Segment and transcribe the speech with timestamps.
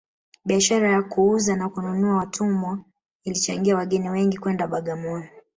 [0.45, 2.83] biashara ya kuuza na kununua watumwa
[3.23, 5.29] ilichangia wageni wengi kwenda bagamoyo